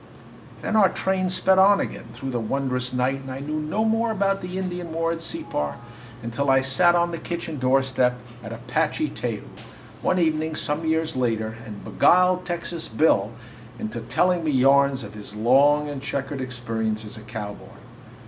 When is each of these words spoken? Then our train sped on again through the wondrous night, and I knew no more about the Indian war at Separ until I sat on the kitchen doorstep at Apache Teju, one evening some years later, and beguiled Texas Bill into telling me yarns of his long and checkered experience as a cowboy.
Then 0.63 0.75
our 0.75 0.89
train 0.89 1.29
sped 1.29 1.59
on 1.59 1.79
again 1.79 2.05
through 2.11 2.31
the 2.31 2.39
wondrous 2.39 2.91
night, 2.91 3.21
and 3.21 3.29
I 3.29 3.39
knew 3.39 3.59
no 3.59 3.85
more 3.85 4.09
about 4.11 4.41
the 4.41 4.57
Indian 4.57 4.91
war 4.91 5.11
at 5.11 5.21
Separ 5.21 5.75
until 6.23 6.49
I 6.49 6.61
sat 6.61 6.95
on 6.95 7.11
the 7.11 7.19
kitchen 7.19 7.59
doorstep 7.59 8.17
at 8.43 8.51
Apache 8.51 9.11
Teju, 9.11 9.43
one 10.01 10.17
evening 10.17 10.55
some 10.55 10.83
years 10.85 11.15
later, 11.15 11.55
and 11.67 11.85
beguiled 11.85 12.47
Texas 12.47 12.87
Bill 12.87 13.29
into 13.77 13.99
telling 13.99 14.43
me 14.43 14.49
yarns 14.49 15.03
of 15.03 15.13
his 15.13 15.35
long 15.35 15.87
and 15.87 16.01
checkered 16.01 16.41
experience 16.41 17.05
as 17.05 17.15
a 17.15 17.21
cowboy. 17.21 17.67